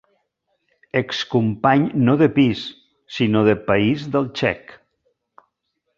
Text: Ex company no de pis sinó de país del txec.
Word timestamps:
Ex 1.01 1.19
company 1.33 1.85
no 2.07 2.15
de 2.23 2.29
pis 2.39 2.65
sinó 3.19 3.47
de 3.51 3.57
país 3.71 4.11
del 4.17 4.29
txec. 4.41 4.77